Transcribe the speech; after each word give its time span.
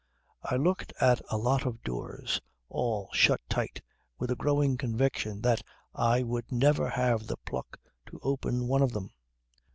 I 0.41 0.55
looked 0.55 0.93
at 0.99 1.21
a 1.29 1.37
lot 1.37 1.67
of 1.67 1.83
doors, 1.83 2.41
all 2.69 3.09
shut 3.13 3.39
tight, 3.47 3.83
with 4.17 4.31
a 4.31 4.35
growing 4.35 4.75
conviction 4.75 5.41
that 5.41 5.61
I 5.93 6.23
would 6.23 6.51
never 6.51 6.89
have 6.89 7.27
the 7.27 7.37
pluck 7.45 7.79
to 8.07 8.19
open 8.23 8.67
one 8.67 8.81
of 8.81 8.93
them. 8.93 9.11